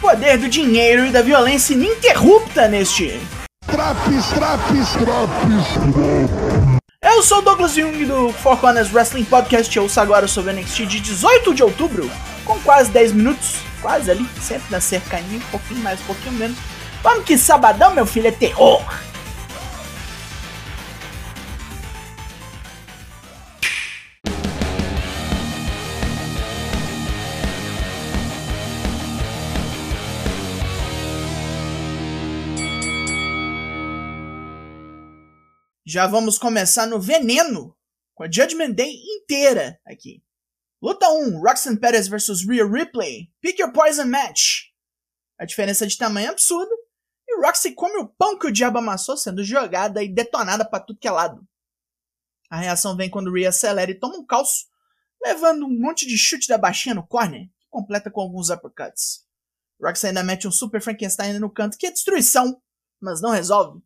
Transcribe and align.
poder 0.00 0.38
do 0.38 0.48
dinheiro 0.48 1.06
e 1.06 1.10
da 1.10 1.22
violência 1.22 1.74
ininterrupta 1.74 2.68
neste. 2.68 3.20
Traps, 3.66 4.26
traps, 4.28 4.92
traps. 4.92 6.56
Eu 7.02 7.22
sou 7.22 7.38
o 7.38 7.42
Douglas 7.42 7.74
Jung 7.74 8.04
do 8.04 8.32
Four 8.32 8.56
Corners 8.58 8.92
Wrestling 8.92 9.24
Podcast. 9.24 9.74
Eu 9.76 9.84
ouço 9.84 10.00
agora 10.00 10.28
sobre 10.28 10.52
o 10.52 10.54
NXT 10.54 10.86
de 10.86 11.00
18 11.00 11.54
de 11.54 11.62
outubro, 11.62 12.10
com 12.44 12.58
quase 12.60 12.90
10 12.90 13.12
minutos, 13.12 13.56
quase 13.80 14.10
ali, 14.10 14.26
sempre 14.40 14.70
na 14.70 14.80
cercaninha, 14.80 15.38
um 15.38 15.50
pouquinho 15.50 15.80
mais, 15.80 16.00
um 16.00 16.04
pouquinho 16.04 16.32
menos. 16.32 16.56
Vamos 17.02 17.24
que 17.24 17.38
sabadão, 17.38 17.94
meu 17.94 18.06
filho, 18.06 18.28
é 18.28 18.32
terror! 18.32 18.82
Já 35.88 36.08
vamos 36.08 36.36
começar 36.36 36.84
no 36.84 37.00
veneno, 37.00 37.72
com 38.12 38.24
a 38.24 38.26
Judgment 38.26 38.72
Day 38.72 38.92
inteira 38.92 39.80
aqui. 39.86 40.20
Luta 40.82 41.08
1, 41.08 41.40
Roxanne 41.40 41.78
Perez 41.78 42.08
vs 42.08 42.44
Rhea 42.44 42.66
Ripley. 42.66 43.32
Pick 43.40 43.60
your 43.60 43.70
poison 43.72 44.06
match. 44.06 44.64
A 45.38 45.44
diferença 45.44 45.86
de 45.86 45.96
tamanho 45.96 46.26
é 46.26 46.30
absurda. 46.30 46.74
E 47.28 47.40
Roxy 47.40 47.70
come 47.72 47.98
o 47.98 48.08
pão 48.08 48.36
que 48.36 48.48
o 48.48 48.52
diabo 48.52 48.78
amassou, 48.78 49.16
sendo 49.16 49.44
jogada 49.44 50.02
e 50.02 50.12
detonada 50.12 50.64
para 50.68 50.82
tudo 50.82 50.98
que 50.98 51.06
é 51.06 51.10
lado. 51.12 51.46
A 52.50 52.58
reação 52.58 52.96
vem 52.96 53.08
quando 53.08 53.32
Rhea 53.32 53.50
acelera 53.50 53.88
e 53.88 53.94
toma 53.94 54.16
um 54.16 54.26
calço, 54.26 54.66
levando 55.22 55.66
um 55.66 55.80
monte 55.80 56.04
de 56.04 56.18
chute 56.18 56.48
da 56.48 56.58
baixinha 56.58 56.96
no 56.96 57.06
corner, 57.06 57.46
que 57.60 57.66
completa 57.70 58.10
com 58.10 58.22
alguns 58.22 58.50
uppercuts. 58.50 59.24
Roxy 59.80 60.08
ainda 60.08 60.24
mete 60.24 60.48
um 60.48 60.52
Super 60.52 60.82
Frankenstein 60.82 61.38
no 61.38 61.48
canto, 61.48 61.78
que 61.78 61.86
é 61.86 61.92
destruição, 61.92 62.60
mas 63.00 63.22
não 63.22 63.30
resolve. 63.30 63.80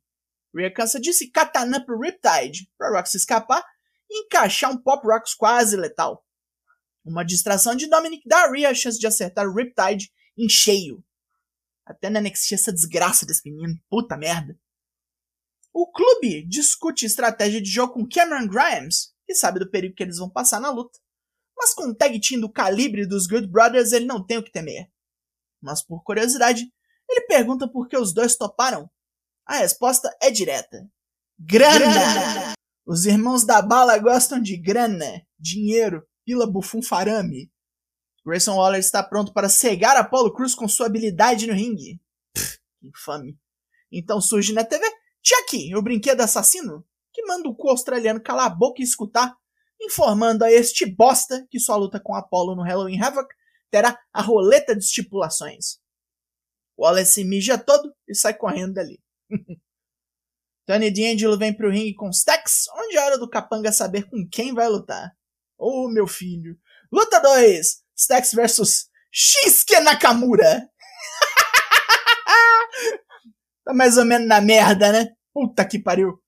Rhea 0.55 0.73
cansa 0.73 1.01
disso 1.01 1.25
e 1.25 1.31
katana 1.31 1.85
pro 1.85 2.01
Riptide, 2.01 2.71
pra 2.77 2.91
Roxy 2.91 3.17
escapar 3.17 3.65
e 4.09 4.25
encaixar 4.25 4.71
um 4.71 4.83
Pop 4.83 5.07
Rocks 5.07 5.35
quase 5.35 5.77
letal. 5.77 6.25
Uma 7.05 7.25
distração 7.25 7.75
de 7.75 7.89
Dominic 7.89 8.23
dá 8.27 8.45
a 8.45 8.51
Rhea 8.51 8.71
a 8.71 8.75
chance 8.75 8.99
de 8.99 9.07
acertar 9.07 9.47
o 9.47 9.55
Riptide 9.55 10.13
em 10.37 10.49
cheio. 10.49 11.05
Até 11.87 12.11
na 12.11 12.21
NXT 12.21 12.55
essa 12.55 12.73
desgraça 12.73 13.27
desse 13.27 13.49
menino. 13.51 13.75
Puta 13.89 14.17
merda. 14.17 14.59
O 15.73 15.91
clube 15.91 16.47
discute 16.47 17.07
estratégia 17.07 17.61
de 17.61 17.71
jogo 17.71 17.95
com 17.95 18.09
Cameron 18.09 18.49
Grimes, 18.49 19.15
que 19.25 19.35
sabe 19.35 19.61
do 19.61 19.71
perigo 19.71 19.95
que 19.95 20.03
eles 20.03 20.19
vão 20.19 20.29
passar 20.29 20.61
na 20.61 20.71
luta. 20.71 20.99
Mas 21.57 21.75
com 21.75 21.89
um 21.89 21.95
tag 21.95 22.19
team 22.21 22.41
do 22.41 22.51
calibre 22.51 23.07
dos 23.07 23.27
Good 23.27 23.47
Brothers 23.47 23.93
ele 23.93 24.05
não 24.05 24.25
tem 24.25 24.39
o 24.39 24.43
que 24.43 24.51
temer. 24.51 24.91
Mas 25.61 25.83
por 25.85 26.03
curiosidade, 26.03 26.73
ele 27.09 27.27
pergunta 27.27 27.69
por 27.69 27.89
que 27.89 27.97
os 27.97 28.13
dois 28.13 28.37
toparam. 28.37 28.91
A 29.47 29.59
resposta 29.59 30.15
é 30.23 30.31
direta. 30.31 30.89
Grana! 31.39 32.55
Os 32.87 33.07
irmãos 33.07 33.45
da 33.45 33.63
bala 33.63 33.97
gostam 33.99 34.41
de 34.41 34.57
grana, 34.57 35.23
dinheiro, 35.39 36.07
pila 36.25 36.47
bufum 36.47 36.83
farame. 36.83 37.51
Grayson 38.25 38.57
Waller 38.57 38.81
está 38.81 39.03
pronto 39.03 39.33
para 39.33 39.49
cegar 39.49 39.97
Apollo 39.97 40.33
Cruz 40.35 40.55
com 40.55 40.69
sua 40.69 40.87
habilidade 40.87 41.47
no 41.47 41.53
ringue. 41.53 42.01
Pff, 42.35 42.59
infame. 42.83 43.39
Então 43.91 44.21
surge 44.21 44.53
na 44.53 44.65
TV 44.65 44.85
Chucky, 45.23 45.75
o 45.77 45.83
brinquedo 45.83 46.21
assassino, 46.21 46.85
que 47.13 47.25
manda 47.25 47.49
o 47.49 47.55
cu 47.55 47.69
australiano 47.69 48.21
calar 48.21 48.47
a 48.47 48.55
boca 48.55 48.81
e 48.81 48.85
escutar, 48.85 49.35
informando 49.81 50.45
a 50.45 50.51
este 50.51 50.87
bosta 50.87 51.47
que 51.51 51.59
sua 51.59 51.77
luta 51.77 52.01
com 52.01 52.15
Apollo 52.15 52.55
no 52.55 52.63
Halloween 52.63 53.01
Havoc 53.01 53.29
terá 53.71 53.99
a 54.13 54.23
roleta 54.23 54.75
de 54.75 54.85
estipulações. 54.85 55.79
Waller 56.79 57.07
se 57.07 57.25
mija 57.25 57.59
todo 57.59 57.95
e 58.09 58.15
sai 58.15 58.35
correndo 58.35 58.75
dali. 58.75 59.01
Tony 60.67 60.91
D'Angelo 60.91 61.39
vem 61.39 61.55
pro 61.55 61.71
ringue 61.71 61.95
com 61.95 62.11
Stax, 62.11 62.67
onde 62.77 62.97
é 62.97 63.05
hora 63.05 63.19
do 63.19 63.29
capanga 63.29 63.73
saber 63.73 64.09
com 64.09 64.27
quem 64.31 64.55
vai 64.55 64.69
lutar. 64.69 65.13
Oh, 65.59 65.89
meu 65.89 66.07
filho. 66.07 66.57
Luta 66.93 67.21
2! 67.21 67.83
Stax 67.97 68.33
versus 68.33 68.89
Shinsuke 69.13 69.81
Nakamura. 69.81 70.69
tá 73.65 73.75
mais 73.75 73.99
ou 73.99 74.05
menos 74.05 74.29
na 74.29 74.41
merda, 74.41 74.93
né? 74.93 75.09
Puta 75.35 75.67
que 75.67 75.79
pariu. 75.79 76.23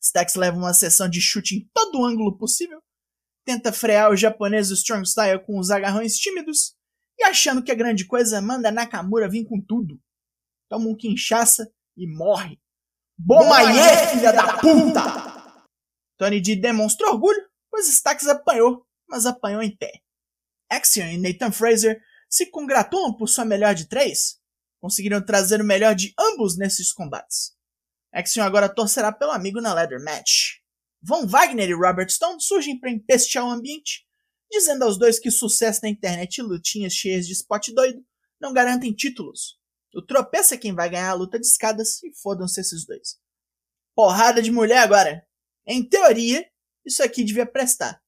Stax 0.00 0.34
leva 0.34 0.56
uma 0.56 0.74
sessão 0.74 1.08
de 1.08 1.20
chute 1.20 1.56
em 1.56 1.70
todo 1.72 2.04
ângulo 2.04 2.36
possível. 2.36 2.82
Tenta 3.44 3.72
frear 3.72 4.10
o 4.10 4.16
japonês 4.16 4.70
Strong 4.70 5.08
Style 5.08 5.44
com 5.44 5.58
os 5.58 5.70
agarrões 5.70 6.16
tímidos. 6.16 6.74
E 7.18 7.24
achando 7.24 7.62
que 7.62 7.70
é 7.70 7.74
grande 7.74 8.06
coisa, 8.06 8.42
manda 8.42 8.72
Nakamura 8.72 9.28
vir 9.28 9.44
com 9.44 9.60
tudo. 9.60 10.00
Toma 10.68 10.88
um 10.88 10.96
quinchaça 10.96 11.70
e 11.96 12.06
morre. 12.06 12.58
Bomaie, 13.18 14.08
filha 14.10 14.32
da 14.32 14.58
puta! 14.58 15.32
Tony 16.16 16.40
D 16.40 16.56
demonstra 16.56 17.08
orgulho, 17.10 17.40
pois 17.70 17.88
Stax 17.88 18.26
apanhou, 18.26 18.86
mas 19.08 19.26
apanhou 19.26 19.62
em 19.62 19.76
pé. 19.76 20.02
Axiom 20.70 21.06
e 21.06 21.18
Nathan 21.18 21.52
Fraser 21.52 22.00
se 22.28 22.46
congratulam 22.46 23.14
por 23.16 23.28
sua 23.28 23.44
melhor 23.44 23.74
de 23.74 23.86
três. 23.86 24.38
Conseguiram 24.80 25.24
trazer 25.24 25.60
o 25.60 25.64
melhor 25.64 25.94
de 25.94 26.14
ambos 26.18 26.56
nesses 26.56 26.92
combates. 26.92 27.52
Axiom 28.12 28.44
agora 28.44 28.68
torcerá 28.68 29.12
pelo 29.12 29.32
amigo 29.32 29.60
na 29.60 29.74
Leather 29.74 30.02
Match. 30.02 30.60
Von 31.02 31.26
Wagner 31.26 31.68
e 31.68 31.74
Robert 31.74 32.10
Stone 32.10 32.40
surgem 32.40 32.78
para 32.78 32.90
empestear 32.90 33.44
o 33.44 33.50
ambiente, 33.50 34.06
dizendo 34.50 34.84
aos 34.84 34.98
dois 34.98 35.18
que 35.18 35.30
sucesso 35.30 35.80
na 35.82 35.88
internet 35.88 36.38
e 36.38 36.42
lutinhas 36.42 36.92
cheias 36.92 37.26
de 37.26 37.32
spot 37.32 37.68
doido 37.72 38.04
não 38.40 38.52
garantem 38.52 38.92
títulos. 38.92 39.58
O 39.94 40.02
tropeço 40.02 40.54
é 40.54 40.58
quem 40.58 40.74
vai 40.74 40.88
ganhar 40.88 41.10
a 41.10 41.14
luta 41.14 41.38
de 41.38 41.46
escadas 41.46 42.02
e 42.02 42.12
fodam-se 42.14 42.60
esses 42.60 42.86
dois. 42.86 43.18
Porrada 43.94 44.40
de 44.40 44.50
mulher 44.50 44.78
agora. 44.78 45.26
Em 45.66 45.86
teoria, 45.86 46.48
isso 46.84 47.02
aqui 47.02 47.22
devia 47.22 47.46
prestar. 47.46 48.02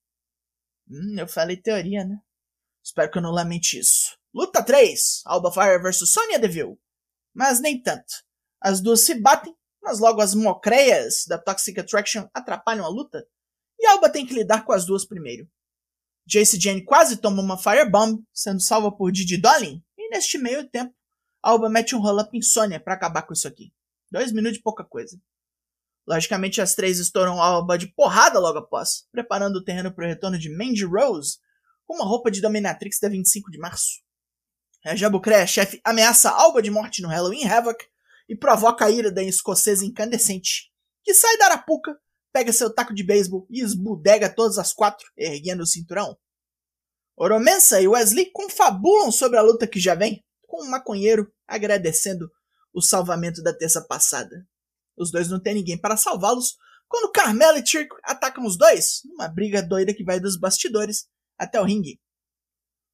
Hum, 0.88 1.16
eu 1.18 1.28
falei 1.28 1.56
teoria, 1.56 2.04
né? 2.04 2.18
Espero 2.82 3.10
que 3.10 3.18
eu 3.18 3.22
não 3.22 3.30
lamente 3.30 3.78
isso. 3.78 4.16
Luta 4.34 4.62
3: 4.62 5.22
Alba 5.26 5.52
Fire 5.52 5.80
vs 5.80 6.10
Sonya 6.10 6.38
Deville. 6.38 6.78
Mas 7.34 7.60
nem 7.60 7.80
tanto. 7.80 8.24
As 8.60 8.80
duas 8.80 9.00
se 9.00 9.14
batem, 9.20 9.54
mas 9.82 10.00
logo 10.00 10.20
as 10.20 10.34
mocreias 10.34 11.24
da 11.26 11.38
Toxic 11.38 11.78
Attraction 11.78 12.28
atrapalham 12.32 12.84
a 12.84 12.88
luta, 12.88 13.26
e 13.78 13.86
Alba 13.86 14.10
tem 14.10 14.26
que 14.26 14.34
lidar 14.34 14.64
com 14.64 14.72
as 14.72 14.86
duas 14.86 15.04
primeiro. 15.04 15.48
Jace 16.26 16.58
Jane 16.58 16.82
quase 16.82 17.18
toma 17.18 17.42
uma 17.42 17.58
Firebomb, 17.58 18.22
sendo 18.32 18.60
salva 18.60 18.90
por 18.90 19.12
Didi 19.12 19.36
Dolin, 19.36 19.82
e 19.98 20.08
neste 20.08 20.38
meio 20.38 20.68
tempo, 20.70 20.94
Alba 21.44 21.68
mete 21.68 21.94
um 21.94 22.00
roll-up 22.00 22.42
Sonya 22.42 22.80
para 22.80 22.94
acabar 22.94 23.20
com 23.20 23.34
isso 23.34 23.46
aqui. 23.46 23.70
Dois 24.10 24.32
minutos 24.32 24.56
de 24.56 24.62
pouca 24.62 24.82
coisa. 24.82 25.20
Logicamente, 26.08 26.62
as 26.62 26.74
três 26.74 26.98
estouram 26.98 27.38
Alba 27.38 27.76
de 27.76 27.86
porrada 27.86 28.38
logo 28.38 28.60
após, 28.60 29.06
preparando 29.12 29.56
o 29.56 29.62
terreno 29.62 29.92
para 29.92 30.06
o 30.06 30.08
retorno 30.08 30.38
de 30.38 30.48
Mandy 30.48 30.86
Rose, 30.86 31.36
com 31.84 31.96
uma 31.96 32.06
roupa 32.06 32.30
de 32.30 32.40
dominatrix 32.40 32.98
da 32.98 33.10
25 33.10 33.50
de 33.50 33.58
março. 33.58 34.00
A 34.86 34.96
Jabucré, 34.96 35.46
chefe, 35.46 35.82
ameaça 35.84 36.30
Alba 36.30 36.62
de 36.62 36.70
morte 36.70 37.02
no 37.02 37.08
Halloween 37.08 37.46
Havoc 37.46 37.84
e 38.26 38.34
provoca 38.34 38.86
a 38.86 38.90
ira 38.90 39.12
da 39.12 39.22
escocesa 39.22 39.84
incandescente, 39.84 40.72
que 41.02 41.12
sai 41.12 41.36
da 41.36 41.44
arapuca, 41.44 41.94
pega 42.32 42.54
seu 42.54 42.72
taco 42.72 42.94
de 42.94 43.04
beisebol 43.04 43.46
e 43.50 43.60
esbudega 43.60 44.34
todas 44.34 44.56
as 44.56 44.72
quatro, 44.72 45.06
erguendo 45.14 45.62
o 45.62 45.66
cinturão. 45.66 46.16
Oromensa 47.14 47.82
e 47.82 47.86
Wesley 47.86 48.30
confabulam 48.32 49.12
sobre 49.12 49.38
a 49.38 49.42
luta 49.42 49.66
que 49.66 49.78
já 49.78 49.94
vem, 49.94 50.24
com 50.54 50.62
um 50.62 50.70
maconheiro 50.70 51.32
agradecendo 51.48 52.30
o 52.72 52.80
salvamento 52.80 53.42
da 53.42 53.52
terça 53.52 53.84
passada. 53.84 54.46
Os 54.96 55.10
dois 55.10 55.28
não 55.28 55.40
têm 55.40 55.54
ninguém 55.54 55.76
para 55.76 55.96
salvá-los, 55.96 56.56
quando 56.86 57.10
Carmela 57.10 57.58
e 57.58 57.64
Trick 57.64 57.92
atacam 58.04 58.44
os 58.46 58.56
dois, 58.56 59.00
numa 59.04 59.26
briga 59.26 59.60
doida 59.60 59.92
que 59.92 60.04
vai 60.04 60.20
dos 60.20 60.38
bastidores 60.38 61.08
até 61.36 61.60
o 61.60 61.64
ringue. 61.64 62.00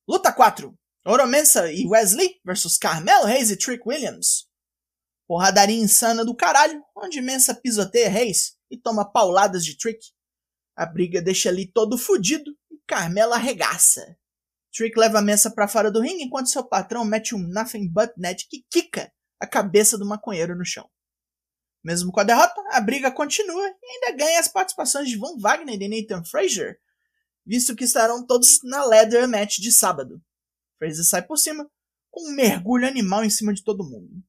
Luta 0.09 0.33
4. 0.33 0.75
Oromensa 1.05 1.71
e 1.71 1.87
Wesley 1.87 2.41
versus 2.43 2.79
Carmelo 2.79 3.27
Reis 3.27 3.51
e 3.51 3.57
Trick 3.59 3.87
Williams. 3.87 4.49
Porradaria 5.27 5.77
insana 5.77 6.25
do 6.25 6.35
caralho, 6.35 6.83
onde 6.97 7.21
Mensa 7.21 7.55
pisoteia 7.55 8.09
Reis 8.09 8.57
e 8.71 8.79
toma 8.79 9.11
pauladas 9.11 9.65
de 9.65 9.77
Trick. 9.77 10.01
A 10.75 10.87
briga 10.87 11.21
deixa 11.21 11.51
ali 11.51 11.71
todo 11.71 11.99
fudido 11.99 12.51
e 12.71 12.79
Carmela 12.87 13.37
arregaça. 13.37 14.17
Trick 14.73 14.99
leva 14.99 15.19
a 15.19 15.23
Mensa 15.23 15.51
para 15.51 15.69
fora 15.69 15.91
do 15.91 16.01
ringue 16.01 16.23
enquanto 16.23 16.51
seu 16.51 16.65
patrão 16.65 17.05
mete 17.05 17.35
um 17.35 17.39
nothing 17.39 17.89
but 17.89 18.11
net 18.17 18.47
que 18.49 18.65
quica 18.71 19.13
a 19.41 19.47
cabeça 19.47 19.99
do 19.99 20.07
maconheiro 20.07 20.57
no 20.57 20.65
chão. 20.65 20.89
Mesmo 21.83 22.13
com 22.13 22.21
a 22.21 22.25
derrota, 22.25 22.61
a 22.71 22.81
briga 22.81 23.11
continua 23.11 23.67
e 23.67 24.07
ainda 24.07 24.17
ganha 24.17 24.39
as 24.39 24.49
participações 24.49 25.09
de 25.09 25.17
Von 25.17 25.39
Wagner 25.39 25.81
e 25.81 25.89
Nathan 25.89 26.23
Frazier, 26.25 26.79
visto 27.45 27.75
que 27.75 27.85
estarão 27.85 28.25
todos 28.27 28.61
na 28.63 28.85
Leather 28.85 29.27
Match 29.27 29.59
de 29.59 29.73
sábado. 29.73 30.23
Fraser 30.79 31.05
sai 31.05 31.23
por 31.23 31.39
cima, 31.39 31.69
com 32.11 32.29
um 32.29 32.35
mergulho 32.35 32.87
animal 32.87 33.25
em 33.25 33.31
cima 33.31 33.53
de 33.55 33.65
todo 33.65 33.89
mundo. 33.89 34.23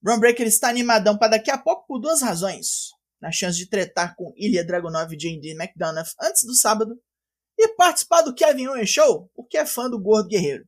Braun 0.00 0.20
Breaker 0.20 0.46
está 0.46 0.68
animadão 0.68 1.18
para 1.18 1.32
daqui 1.32 1.50
a 1.50 1.58
pouco 1.58 1.86
por 1.86 1.98
duas 1.98 2.22
razões. 2.22 2.90
Na 3.20 3.32
chance 3.32 3.56
de 3.58 3.68
tretar 3.68 4.14
com 4.14 4.32
Ilya 4.36 4.64
Dragunov 4.64 5.12
e 5.12 5.16
J.D. 5.16 5.52
McDonough 5.52 6.06
antes 6.20 6.44
do 6.44 6.54
sábado, 6.54 7.00
e 7.58 7.68
participar 7.68 8.22
do 8.22 8.34
Kevin 8.34 8.68
Owens 8.68 8.90
Show, 8.90 9.30
porque 9.34 9.56
é 9.56 9.66
fã 9.66 9.88
do 9.88 10.00
Gordo 10.00 10.28
Guerreiro. 10.28 10.64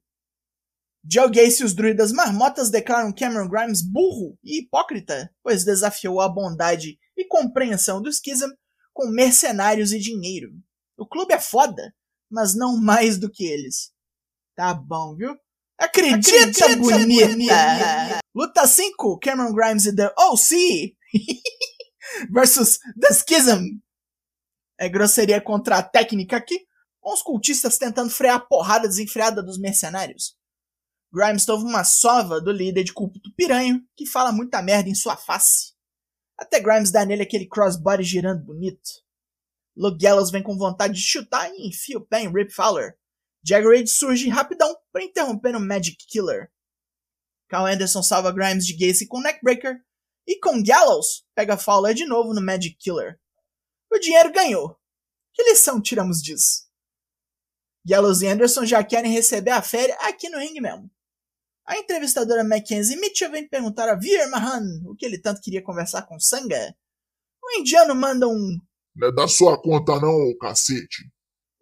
Joe 1.11 1.31
Gacy 1.31 1.63
e 1.63 1.65
os 1.65 1.75
druidas 1.75 2.13
marmotas 2.13 2.71
declaram 2.71 3.13
Cameron 3.13 3.49
Grimes 3.49 3.81
burro 3.83 4.39
e 4.45 4.61
hipócrita, 4.61 5.31
pois 5.43 5.65
desafiou 5.65 6.21
a 6.21 6.29
bondade 6.29 6.99
e 7.17 7.25
compreensão 7.27 8.03
do 8.03 8.13
Schism 8.13 8.51
com 8.93 9.09
mercenários 9.09 9.93
e 9.93 9.99
dinheiro. 9.99 10.51
O 10.97 11.07
clube 11.07 11.33
é 11.33 11.41
foda, 11.41 11.95
mas 12.31 12.55
não 12.55 12.77
mais 12.77 13.17
do 13.17 13.31
que 13.31 13.47
eles. 13.47 13.93
Tá 14.57 14.75
bom, 14.75 15.15
viu? 15.15 15.37
Acredita, 15.79 16.37
Acredita 16.37 16.77
bonita. 16.77 17.29
bonita! 17.29 18.19
Luta 18.35 18.67
5, 18.67 19.19
Cameron 19.21 19.55
Grimes 19.55 19.87
e 19.87 19.95
The 19.95 20.13
OC 20.19 20.97
versus 22.33 22.79
The 23.01 23.13
Schism. 23.13 23.79
É 24.79 24.89
grosseria 24.89 25.41
contra 25.41 25.79
a 25.79 25.83
técnica 25.83 26.37
aqui, 26.37 26.67
com 27.01 27.13
os 27.13 27.23
cultistas 27.23 27.79
tentando 27.79 28.11
frear 28.11 28.37
a 28.37 28.41
porrada 28.41 28.89
desenfreada 28.89 29.43
dos 29.43 29.59
mercenários. 29.59 30.37
Grimes 31.13 31.47
teve 31.47 31.63
uma 31.63 31.85
sova 31.85 32.41
do 32.41 32.53
líder 32.53 32.85
de 32.85 32.93
culto 32.93 33.21
piranho, 33.35 33.83
que 33.97 34.07
fala 34.07 34.31
muita 34.31 34.61
merda 34.61 34.91
em 34.91 34.95
sua 34.95 35.17
face. 35.17 35.73
Até 36.37 36.61
Grimes 36.61 36.91
dá 36.91 37.05
nele 37.05 37.23
aquele 37.23 37.49
crossbody 37.49 38.05
girando 38.05 38.45
bonito. 38.45 39.03
Luke 39.77 39.99
Gallows 39.99 40.31
vem 40.31 40.43
com 40.43 40.59
vontade 40.59 40.95
de 40.95 41.01
chutar 41.01 41.51
e 41.51 41.69
enfia 41.69 41.99
o 41.99 42.05
pé 42.05 42.23
em 42.23 42.33
Rip 42.33 42.53
Fowler. 42.53 42.99
Jagger 43.45 43.87
surge 43.89 44.29
rapidão 44.29 44.77
para 44.93 45.05
interromper 45.05 45.57
o 45.57 45.61
Magic 45.61 45.97
Killer. 46.07 46.51
Carl 47.49 47.67
Anderson 47.67 48.03
salva 48.03 48.31
Grimes 48.31 48.67
de 48.67 48.75
Gacy 48.75 49.07
com 49.07 49.21
Neckbreaker 49.21 49.81
e 50.27 50.39
com 50.39 50.63
Gallows 50.63 51.25
pega 51.35 51.57
Fowler 51.57 51.95
de 51.95 52.05
novo 52.05 52.35
no 52.35 52.43
Magic 52.43 52.77
Killer. 52.77 53.19
O 53.91 53.99
dinheiro 53.99 54.31
ganhou. 54.33 54.79
Que 55.33 55.43
lição 55.45 55.81
tiramos 55.81 56.23
disso? 56.23 56.68
E 57.89 57.95
Anderson 57.95 58.67
já 58.67 58.85
querem 58.85 59.11
receber 59.11 59.53
a 59.53 59.63
férias 59.63 59.97
aqui 60.03 60.29
no 60.29 60.39
ringue 60.39 60.61
mesmo. 60.61 60.91
A 61.67 61.79
entrevistadora 61.79 62.45
Mackenzie 62.45 63.01
Mitchell 63.01 63.31
vem 63.31 63.49
perguntar 63.49 63.89
a 63.89 63.95
Veer 63.95 64.29
Mahan 64.31 64.83
o 64.85 64.95
que 64.95 65.07
ele 65.07 65.19
tanto 65.19 65.41
queria 65.41 65.63
conversar 65.63 66.03
com 66.03 66.21
Sanga. 66.21 66.77
O 67.43 67.59
indiano 67.59 67.95
manda 67.95 68.29
um. 68.29 68.59
Não 68.95 69.09
é 69.09 69.13
da 69.13 69.27
sua 69.27 69.61
conta, 69.61 69.99
não, 69.99 70.37
cacete. 70.39 71.11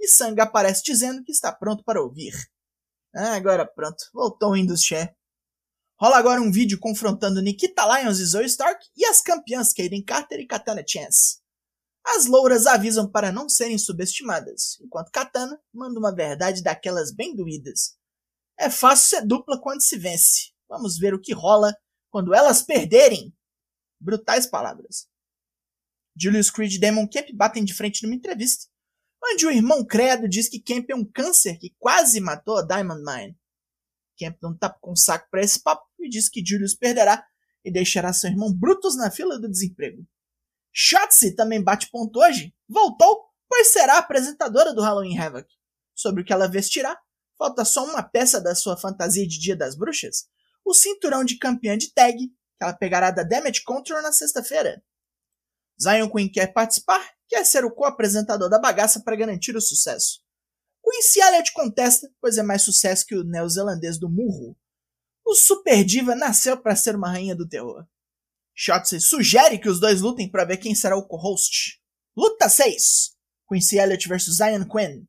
E 0.00 0.08
Sanga 0.08 0.42
aparece 0.42 0.82
dizendo 0.82 1.22
que 1.22 1.30
está 1.30 1.52
pronto 1.52 1.84
para 1.84 2.02
ouvir. 2.02 2.34
Ah, 3.14 3.36
agora 3.36 3.64
pronto, 3.64 3.96
voltou 4.12 4.50
o 4.50 4.56
Indus 4.56 4.82
Rola 5.98 6.18
agora 6.18 6.42
um 6.42 6.50
vídeo 6.50 6.78
confrontando 6.80 7.40
Nikita 7.40 7.86
Lyons 7.86 8.18
e 8.18 8.24
Zoe 8.24 8.46
Stark 8.46 8.84
e 8.96 9.06
as 9.06 9.22
campeãs 9.22 9.72
Kaden 9.72 10.02
Carter 10.02 10.40
e 10.40 10.46
Katana 10.46 10.84
Chance. 10.86 11.38
As 12.06 12.26
louras 12.26 12.66
avisam 12.66 13.10
para 13.10 13.32
não 13.32 13.48
serem 13.48 13.76
subestimadas, 13.76 14.78
enquanto 14.80 15.10
Katana 15.10 15.60
manda 15.74 15.98
uma 15.98 16.14
verdade 16.14 16.62
daquelas 16.62 17.12
bem 17.12 17.34
doídas. 17.34 17.98
É 18.56 18.70
fácil 18.70 19.18
ser 19.18 19.26
dupla 19.26 19.60
quando 19.60 19.82
se 19.82 19.98
vence. 19.98 20.52
Vamos 20.68 20.98
ver 20.98 21.14
o 21.14 21.20
que 21.20 21.34
rola 21.34 21.74
quando 22.08 22.32
elas 22.32 22.62
perderem. 22.62 23.36
Brutais 24.00 24.46
palavras. 24.46 25.08
Julius 26.16 26.48
Creed 26.48 26.74
e 26.74 26.78
Damon 26.78 27.08
Kemp 27.08 27.30
batem 27.34 27.64
de 27.64 27.74
frente 27.74 28.04
numa 28.04 28.14
entrevista, 28.14 28.66
onde 29.22 29.44
o 29.44 29.50
irmão 29.50 29.84
Credo 29.84 30.28
diz 30.28 30.48
que 30.48 30.60
Kemp 30.60 30.88
é 30.88 30.94
um 30.94 31.04
câncer 31.04 31.58
que 31.58 31.74
quase 31.76 32.20
matou 32.20 32.56
a 32.56 32.62
Diamond 32.62 33.02
Mine. 33.02 33.36
Kemp 34.16 34.38
não 34.40 34.56
tá 34.56 34.70
com 34.70 34.94
saco 34.94 35.28
para 35.28 35.42
esse 35.42 35.60
papo 35.60 35.84
e 35.98 36.08
diz 36.08 36.28
que 36.28 36.44
Julius 36.44 36.74
perderá 36.74 37.26
e 37.64 37.70
deixará 37.70 38.12
seu 38.12 38.30
irmão 38.30 38.52
Brutus 38.52 38.96
na 38.96 39.10
fila 39.10 39.40
do 39.40 39.50
desemprego. 39.50 40.06
Shotzi 40.78 41.34
também 41.34 41.62
bate 41.62 41.88
ponto 41.90 42.20
hoje, 42.20 42.54
voltou, 42.68 43.24
pois 43.48 43.72
será 43.72 43.96
apresentadora 43.96 44.74
do 44.74 44.82
Halloween 44.82 45.16
Havoc. 45.16 45.48
Sobre 45.94 46.22
o 46.22 46.24
que 46.24 46.32
ela 46.32 46.46
vestirá, 46.46 46.98
Falta 47.38 47.64
só 47.64 47.84
uma 47.84 48.02
peça 48.02 48.40
da 48.40 48.54
sua 48.54 48.76
fantasia 48.76 49.26
de 49.26 49.38
Dia 49.38 49.56
das 49.56 49.76
Bruxas, 49.76 50.26
o 50.64 50.72
cinturão 50.72 51.24
de 51.24 51.38
campeã 51.38 51.76
de 51.76 51.92
tag, 51.92 52.16
que 52.16 52.32
ela 52.60 52.72
pegará 52.72 53.10
da 53.10 53.22
Damage 53.22 53.62
Control 53.62 54.02
na 54.02 54.12
sexta-feira. 54.12 54.82
Zion 55.80 56.08
Queen 56.08 56.30
quer 56.30 56.52
participar, 56.52 57.06
quer 57.28 57.44
ser 57.44 57.64
o 57.64 57.70
co-apresentador 57.70 58.48
da 58.48 58.58
bagaça 58.58 59.00
para 59.00 59.16
garantir 59.16 59.54
o 59.54 59.60
sucesso. 59.60 60.22
Quincy 60.82 61.20
Elliott 61.20 61.52
contesta, 61.52 62.08
pois 62.20 62.38
é 62.38 62.42
mais 62.42 62.62
sucesso 62.62 63.04
que 63.04 63.14
o 63.14 63.24
neozelandês 63.24 63.98
do 63.98 64.08
Murro. 64.08 64.56
O 65.24 65.34
Super 65.34 65.84
Diva 65.84 66.14
nasceu 66.14 66.56
para 66.56 66.76
ser 66.76 66.96
uma 66.96 67.10
rainha 67.10 67.36
do 67.36 67.46
terror. 67.46 67.86
Shotzi 68.58 68.98
sugere 69.02 69.58
que 69.58 69.68
os 69.68 69.78
dois 69.78 70.00
lutem 70.00 70.30
para 70.30 70.46
ver 70.46 70.56
quem 70.56 70.74
será 70.74 70.96
o 70.96 71.06
co-host. 71.06 71.78
Luta 72.16 72.48
6: 72.48 73.14
Quincy 73.46 73.76
Elliott 73.76 74.08
vs 74.08 74.36
Zion 74.36 74.64
Quinn. 74.64 75.04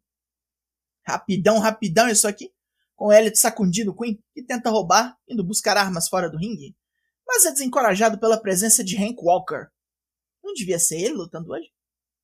Rapidão, 1.07 1.57
rapidão 1.57 2.09
isso 2.09 2.27
aqui. 2.27 2.53
Com 2.94 3.13
Elliot 3.13 3.38
sacudindo 3.38 3.95
Queen, 3.95 4.21
que 4.33 4.44
tenta 4.44 4.69
roubar, 4.69 5.17
indo 5.29 5.45
buscar 5.45 5.77
armas 5.77 6.09
fora 6.09 6.29
do 6.29 6.38
ringue. 6.38 6.75
Mas 7.25 7.45
é 7.45 7.51
desencorajado 7.51 8.19
pela 8.19 8.41
presença 8.41 8.83
de 8.83 8.97
Hank 8.97 9.17
Walker. 9.21 9.67
Não 10.44 10.53
devia 10.53 10.77
ser 10.77 10.99
ele 10.99 11.13
lutando 11.13 11.53
hoje? 11.53 11.71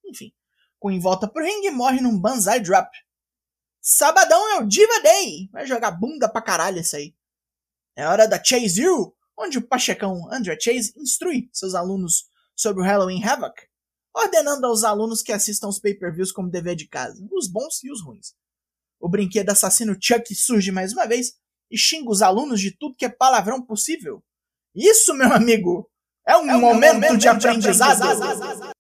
Enfim. 0.04 0.34
Queen 0.82 1.00
volta 1.00 1.26
pro 1.26 1.44
ringue 1.44 1.68
e 1.68 1.72
morre 1.72 2.02
num 2.02 2.20
Banzai 2.20 2.60
Drop. 2.60 2.90
Sabadão 3.80 4.58
é 4.58 4.60
o 4.60 4.68
Diva 4.68 5.00
Day! 5.02 5.50
Vai 5.54 5.66
jogar 5.66 5.92
bunda 5.92 6.28
pra 6.28 6.42
caralho 6.42 6.80
isso 6.80 6.98
aí. 6.98 7.16
É 7.96 8.08
hora 8.08 8.28
da 8.28 8.44
Chase 8.44 8.82
You, 8.82 9.16
onde 9.38 9.58
o 9.58 9.68
pachecão 9.68 10.32
Andrea 10.32 10.58
Chase 10.60 10.94
instrui 10.98 11.50
seus 11.52 11.76
alunos 11.76 12.30
sobre 12.56 12.84
o 12.84 12.86
Halloween 12.86 13.24
Havoc, 13.24 13.62
ordenando 14.16 14.66
aos 14.68 14.84
alunos 14.84 15.22
que 15.22 15.32
assistam 15.32 15.68
os 15.68 15.80
pay-per-views 15.80 16.32
como 16.32 16.50
dever 16.50 16.76
de 16.76 16.88
casa, 16.88 17.28
os 17.32 17.48
bons 17.48 17.84
e 17.84 17.92
os 17.92 18.04
ruins 18.04 18.34
o 19.04 19.10
brinquedo 19.10 19.50
assassino 19.50 19.98
Chuck 20.02 20.34
surge 20.34 20.72
mais 20.72 20.94
uma 20.94 21.06
vez 21.06 21.38
e 21.70 21.78
xinga 21.78 22.10
os 22.10 22.22
alunos 22.22 22.62
de 22.62 22.72
tudo 22.72 22.96
que 22.96 23.04
é 23.04 23.10
palavrão 23.10 23.62
possível. 23.62 24.24
Isso, 24.74 25.14
meu 25.14 25.34
amigo, 25.34 25.92
é 26.26 26.38
um, 26.38 26.50
é 26.50 26.56
um 26.56 26.62
momento, 26.62 26.94
momento, 26.94 27.18
de, 27.18 27.28
aprendizado. 27.28 27.98
de 27.98 28.04
aprendizado. 28.04 28.72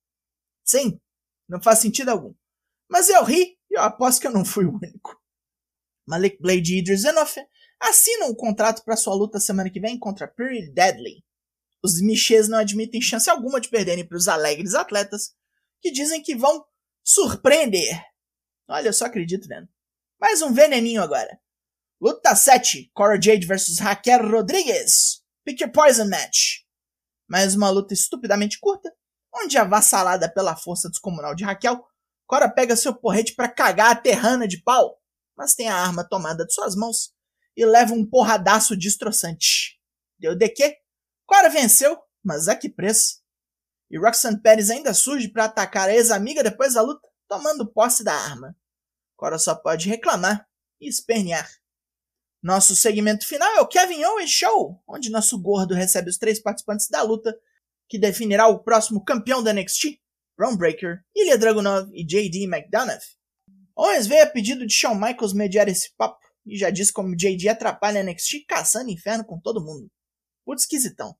Sim, 0.64 0.98
não 1.50 1.62
faz 1.62 1.80
sentido 1.80 2.08
algum. 2.08 2.34
Mas 2.90 3.10
eu 3.10 3.22
ri 3.26 3.58
e 3.70 3.78
eu 3.78 3.82
aposto 3.82 4.22
que 4.22 4.28
eu 4.28 4.32
não 4.32 4.46
fui 4.46 4.64
o 4.64 4.74
único. 4.74 5.22
Malik 6.08 6.42
Blade 6.42 6.74
e 6.74 6.80
Idris 6.80 7.04
Enough 7.04 7.46
assinam 7.83 8.30
um 8.30 8.35
contrato 8.35 8.83
para 8.83 8.95
sua 8.95 9.13
luta 9.13 9.39
semana 9.39 9.69
que 9.69 9.80
vem 9.80 10.00
contra 10.00 10.27
Pretty 10.27 10.71
Deadly. 10.71 11.24
Os 11.83 12.01
Michês 12.01 12.47
não 12.47 12.59
admitem 12.59 13.01
chance 13.01 13.30
alguma 13.30 13.59
de 13.59 13.69
perderem 13.69 14.07
para 14.07 14.18
os 14.18 14.30
alegres 14.30 14.74
atletas, 14.74 15.35
que 15.81 15.91
dizem 15.91 16.24
que 16.24 16.33
vão 16.33 16.65
surpreender. 17.03 18.01
Olha, 18.69 18.88
eu 18.88 18.94
só 18.94 19.06
acredito 19.06 19.49
vendo. 19.49 19.68
Mais 20.19 20.42
um 20.42 20.54
veneninho 20.54 21.04
agora. 21.04 21.37
Luta 21.99 22.33
7, 22.33 22.90
Cora 22.94 23.21
Jade 23.21 23.45
vs 23.45 23.80
Raquel 23.80 24.30
Rodrigues. 24.30 25.21
Pick 25.44 25.59
your 25.59 25.71
poison 25.71 26.07
match. 26.07 26.61
Mais 27.28 27.54
uma 27.54 27.69
luta 27.69 27.94
estupidamente 27.94 28.59
curta, 28.61 28.94
onde 29.35 29.57
avassalada 29.57 30.31
pela 30.33 30.56
força 30.56 30.90
descomunal 30.90 31.35
de 31.35 31.44
Raquel, 31.44 31.85
Cora 32.25 32.49
pega 32.49 32.78
seu 32.78 32.95
porrete 32.95 33.35
para 33.35 33.49
cagar 33.49 33.92
a 33.92 33.95
terrana 33.95 34.47
de 34.47 34.61
pau, 34.63 35.02
mas 35.35 35.54
tem 35.54 35.68
a 35.68 35.75
arma 35.75 36.07
tomada 36.07 36.45
de 36.45 36.54
suas 36.54 36.75
mãos 36.75 37.13
e 37.56 37.66
leva 37.66 37.94
um 37.94 38.06
porradaço 38.06 38.76
destroçante. 38.76 39.80
Deu 40.19 40.36
de 40.36 40.50
quê? 40.50 40.78
Cora 41.26 41.50
venceu, 41.50 41.98
mas 42.24 42.48
a 42.48 42.56
que 42.56 42.69
preço? 42.69 43.22
E 43.90 43.98
Roxanne 43.98 44.42
Pérez 44.42 44.69
ainda 44.69 44.94
surge 44.94 45.28
para 45.28 45.45
atacar 45.45 45.90
a 45.90 45.94
ex-amiga 45.94 46.44
depois 46.44 46.74
da 46.74 46.81
luta, 46.81 47.07
tomando 47.28 47.72
posse 47.72 48.04
da 48.04 48.14
arma. 48.14 48.56
Cora 49.16 49.38
só 49.38 49.56
pode 49.56 49.88
reclamar 49.88 50.48
e 50.81 50.88
espernear. 50.88 51.50
Nosso 52.42 52.76
segmento 52.76 53.26
final 53.26 53.50
é 53.56 53.62
o 53.62 53.68
Kevin 53.68 54.04
Owens 54.04 54.31
Show, 54.31 54.83
onde 54.88 55.10
nosso 55.10 55.40
gordo 55.42 55.74
recebe 55.74 56.10
os 56.10 56.18
três 56.18 56.42
participantes 56.42 56.90
da 56.90 57.02
luta, 57.02 57.33
que 57.88 58.00
definirá 58.00 58.48
o 58.48 58.64
próximo 58.64 59.04
campeão 59.04 59.42
da 59.44 59.54
NXT, 59.54 60.00
Ron 60.40 60.57
Breaker, 60.57 61.04
Ilya 61.16 61.38
Dragunov 61.38 61.90
e 61.94 62.04
JD 62.04 62.44
McDonough. 62.44 63.04
Owens 63.76 64.07
veio 64.07 64.24
a 64.24 64.28
pedido 64.28 64.66
de 64.66 64.74
Shawn 64.74 64.95
Michaels 64.95 65.33
mediar 65.33 65.68
esse 65.68 65.94
papo, 65.95 66.22
e 66.45 66.57
já 66.57 66.69
disse 66.69 66.92
como 66.92 67.16
JD 67.16 67.50
atrapalha 67.50 68.02
a 68.02 68.04
NXT 68.04 68.45
caçando 68.47 68.90
inferno 68.90 69.26
com 69.26 69.40
todo 69.40 69.64
mundo. 69.64 69.90
Putz 70.45 70.64
esquisitão. 70.64 71.18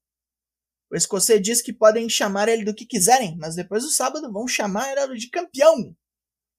O 0.92 0.96
escocês 0.96 1.42
diz 1.42 1.62
que 1.62 1.74
podem 1.74 2.08
chamar 2.10 2.48
ele 2.48 2.63
do 2.63 2.75
que 2.75 2.86
quiserem, 2.86 3.36
mas 3.38 3.56
depois 3.56 3.84
do 3.84 3.89
sábado 3.89 4.32
vão 4.32 4.48
chamar 4.48 4.96
ele 4.96 5.18
de 5.18 5.30
campeão 5.30 5.96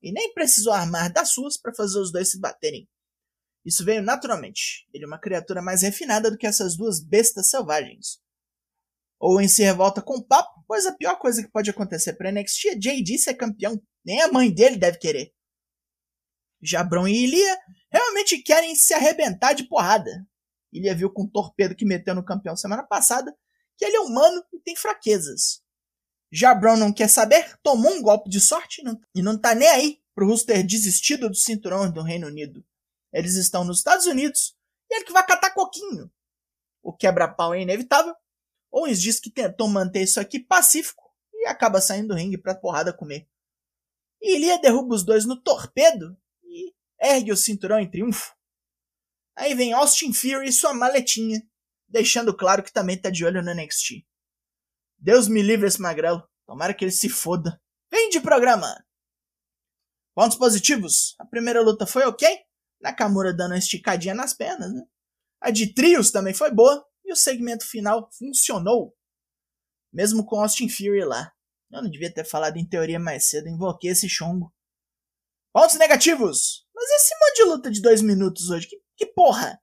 e 0.04 0.12
nem 0.12 0.35
precisou 0.35 0.73
armar 0.73 1.11
das 1.11 1.30
suas 1.30 1.56
para 1.56 1.75
fazer 1.75 1.99
os 1.99 2.12
dois 2.12 2.30
se 2.30 2.38
baterem. 2.38 2.87
Isso 3.64 3.83
veio 3.83 4.02
naturalmente. 4.02 4.87
Ele 4.92 5.04
é 5.04 5.06
uma 5.06 5.18
criatura 5.18 5.62
mais 5.62 5.80
refinada 5.80 6.30
do 6.30 6.37
que 6.37 6.47
essas 6.47 6.76
duas 6.76 7.02
bestas 7.02 7.49
selvagens. 7.49 8.21
Owen 9.18 9.49
se 9.49 9.62
revolta 9.62 10.02
com 10.02 10.16
o 10.16 10.25
papo, 10.25 10.62
pois 10.68 10.85
a 10.85 10.94
pior 10.94 11.18
coisa 11.18 11.42
que 11.42 11.50
pode 11.50 11.71
acontecer 11.71 12.12
para 12.12 12.30
NXT 12.30 12.68
é 12.68 12.75
JD 12.75 13.18
ser 13.18 13.35
campeão. 13.35 13.80
Nem 14.04 14.21
a 14.21 14.30
mãe 14.30 14.52
dele 14.52 14.76
deve 14.76 14.99
querer. 14.99 15.33
Jabron 16.64 17.06
e 17.06 17.25
Ilia 17.25 17.59
realmente 17.90 18.38
querem 18.38 18.75
se 18.75 18.94
arrebentar 18.94 19.52
de 19.52 19.64
porrada. 19.64 20.26
Ilia 20.73 20.94
viu 20.94 21.11
com 21.11 21.25
o 21.25 21.30
torpedo 21.30 21.76
que 21.76 21.85
meteu 21.85 22.14
no 22.14 22.25
campeão 22.25 22.56
semana 22.56 22.83
passada 22.83 23.37
que 23.76 23.85
ele 23.85 23.97
é 23.97 24.00
humano 24.00 24.42
e 24.52 24.59
tem 24.61 24.75
fraquezas. 24.76 25.62
Já 26.33 26.54
Brown 26.54 26.76
não 26.76 26.92
quer 26.92 27.09
saber, 27.09 27.56
tomou 27.62 27.92
um 27.92 28.02
golpe 28.02 28.28
de 28.28 28.40
sorte 28.40 28.83
e 29.14 29.23
não, 29.23 29.38
tá 29.38 29.54
nem 29.54 29.68
aí 29.68 30.00
pro 30.14 30.26
Rooster 30.26 30.64
desistido 30.66 31.28
do 31.28 31.35
cinturão 31.35 31.90
do 31.90 32.02
Reino 32.02 32.26
Unido. 32.26 32.64
Eles 33.12 33.35
estão 33.35 33.64
nos 33.64 33.78
Estados 33.78 34.06
Unidos 34.06 34.56
e 34.90 34.97
ele 34.97 35.04
que 35.04 35.12
vai 35.12 35.25
catar 35.25 35.54
coquinho. 35.54 36.11
O 36.83 36.92
quebra-pau 36.92 37.54
é 37.54 37.62
inevitável. 37.62 38.14
Owens 38.71 39.00
diz 39.00 39.21
que 39.21 39.30
tentou 39.30 39.68
manter 39.68 40.02
isso 40.02 40.18
aqui 40.18 40.40
pacífico 40.40 41.04
e 41.33 41.47
acaba 41.47 41.80
saindo 41.80 42.09
do 42.09 42.14
ringue 42.14 42.38
pra 42.38 42.54
porrada 42.54 42.92
comer. 42.92 43.28
E 44.21 44.37
Ilia 44.37 44.61
derruba 44.61 44.94
os 44.94 45.04
dois 45.04 45.25
no 45.25 45.40
torpedo 45.40 46.16
ergue 47.04 47.32
o 47.32 47.37
cinturão 47.37 47.78
em 47.78 47.90
triunfo. 47.90 48.34
Aí 49.37 49.54
vem 49.54 49.73
Austin 49.73 50.12
Fury 50.12 50.49
e 50.49 50.52
sua 50.52 50.73
maletinha, 50.73 51.42
deixando 51.88 52.37
claro 52.37 52.62
que 52.62 52.73
também 52.73 53.00
tá 53.00 53.11
de 53.11 53.25
olho 53.25 53.42
no 53.42 53.52
NXT. 53.52 54.06
Deus 54.99 55.28
me 55.28 55.42
livre 55.42 55.66
esse 55.66 55.80
magrelo. 55.80 56.26
Tomara 56.46 56.73
que 56.73 56.84
ele 56.84 56.92
se 56.92 57.08
foda. 57.08 57.61
Vem 57.90 58.08
de 58.11 58.20
programa! 58.20 58.84
Pontos 60.14 60.38
positivos. 60.38 61.14
A 61.18 61.26
primeira 61.26 61.61
luta 61.61 61.87
foi 61.87 62.04
ok. 62.04 62.28
Nakamura 62.80 63.34
dando 63.34 63.52
uma 63.52 63.58
esticadinha 63.58 64.14
nas 64.14 64.32
pernas, 64.32 64.73
né? 64.73 64.82
A 65.40 65.50
de 65.50 65.75
trios 65.75 66.11
também 66.11 66.32
foi 66.32 66.50
boa. 66.52 66.84
E 67.04 67.12
o 67.12 67.16
segmento 67.16 67.66
final 67.66 68.08
funcionou. 68.16 68.96
Mesmo 69.92 70.25
com 70.25 70.40
Austin 70.40 70.68
Fury 70.68 71.04
lá. 71.04 71.32
Eu 71.70 71.82
não 71.82 71.90
devia 71.90 72.12
ter 72.12 72.25
falado 72.25 72.56
em 72.56 72.66
teoria 72.66 72.99
mais 72.99 73.28
cedo. 73.28 73.49
Invoquei 73.49 73.90
esse 73.90 74.08
chongo. 74.08 74.54
Pontos 75.54 75.76
negativos. 75.76 76.66
Mas 76.75 76.90
esse 76.90 77.14
monte 77.14 77.37
de 77.37 77.44
luta 77.44 77.70
de 77.70 77.80
dois 77.80 78.02
minutos 78.02 78.50
hoje. 78.50 78.66
Que, 78.66 78.76
que 78.96 79.06
porra? 79.06 79.58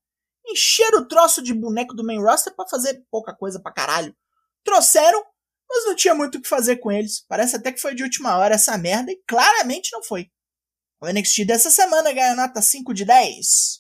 Encheram 0.48 1.02
o 1.02 1.08
troço 1.08 1.42
de 1.42 1.54
boneco 1.54 1.94
do 1.94 2.04
main 2.04 2.20
roster 2.20 2.56
pra 2.56 2.68
fazer 2.68 3.06
pouca 3.12 3.36
coisa 3.36 3.62
pra 3.62 3.72
caralho. 3.72 4.16
Trouxeram 4.64 5.24
mas 5.72 5.86
não 5.86 5.96
tinha 5.96 6.14
muito 6.14 6.38
o 6.38 6.42
que 6.42 6.50
fazer 6.50 6.78
com 6.78 6.92
eles. 6.92 7.24
Parece 7.28 7.56
até 7.56 7.72
que 7.72 7.80
foi 7.80 7.96
de 7.96 8.04
última 8.04 8.36
hora 8.38 8.56
essa 8.56 8.78
merda 8.78 9.12
e 9.12 9.22
claramente 9.26 9.90
não 9.94 10.04
foi. 10.04 10.30
O 11.02 11.08
NXT 11.08 11.46
dessa 11.46 11.72
semana 11.72 12.12
ganhou 12.12 12.36
nota 12.36 12.62
5 12.62 12.94
de 12.94 13.06
10. 13.06 13.80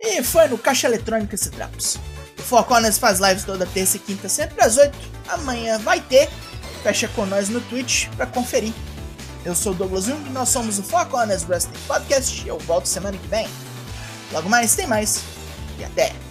E 0.00 0.22
foi 0.24 0.48
no 0.48 0.58
Caixa 0.58 0.88
Eletrônica 0.88 1.34
esse 1.34 1.50
Drops. 1.50 1.96
O 2.38 2.42
Four 2.42 2.66
faz 2.98 3.20
lives 3.20 3.44
toda 3.44 3.66
terça 3.66 3.96
e 3.96 4.00
quinta, 4.00 4.28
sempre 4.28 4.60
às 4.62 4.76
8. 4.76 4.92
Amanhã 5.28 5.78
vai 5.78 6.00
ter. 6.00 6.28
Fecha 6.82 7.08
com 7.08 7.24
nós 7.24 7.48
no 7.48 7.60
Twitch 7.68 8.08
para 8.16 8.26
conferir. 8.26 8.72
Eu 9.46 9.54
sou 9.54 9.70
o 9.70 9.74
Douglas 9.76 10.06
Jung, 10.06 10.28
nós 10.30 10.48
somos 10.48 10.76
o 10.80 10.82
Four 10.82 11.06
Corners 11.06 11.48
Wrestling 11.48 11.78
Podcast 11.86 12.44
e 12.44 12.48
eu 12.48 12.58
volto 12.58 12.86
semana 12.86 13.16
que 13.16 13.28
vem. 13.28 13.46
Logo 14.32 14.48
mais 14.48 14.74
tem 14.74 14.88
mais. 14.88 15.22
E 15.78 15.84
até! 15.84 16.25